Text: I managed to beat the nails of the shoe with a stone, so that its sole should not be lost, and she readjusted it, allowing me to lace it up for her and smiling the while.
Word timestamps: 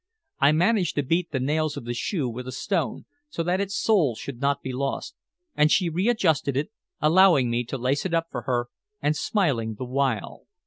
I 0.39 0.51
managed 0.51 0.95
to 0.95 1.03
beat 1.03 1.29
the 1.29 1.39
nails 1.39 1.77
of 1.77 1.85
the 1.85 1.93
shoe 1.93 2.27
with 2.27 2.47
a 2.47 2.51
stone, 2.51 3.05
so 3.29 3.43
that 3.43 3.61
its 3.61 3.75
sole 3.75 4.15
should 4.15 4.41
not 4.41 4.63
be 4.63 4.73
lost, 4.73 5.13
and 5.55 5.71
she 5.71 5.89
readjusted 5.89 6.57
it, 6.57 6.71
allowing 6.99 7.51
me 7.51 7.63
to 7.65 7.77
lace 7.77 8.03
it 8.03 8.13
up 8.15 8.25
for 8.31 8.41
her 8.49 8.69
and 8.99 9.15
smiling 9.15 9.75
the 9.75 9.85
while. 9.85 10.47